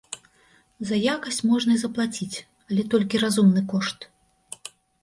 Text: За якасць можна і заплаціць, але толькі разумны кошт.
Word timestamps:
За 0.91 0.97
якасць 1.15 1.37
можна 1.51 1.71
і 1.75 1.81
заплаціць, 1.83 2.37
але 2.69 2.81
толькі 2.95 3.25
разумны 3.27 3.61
кошт. 3.77 3.99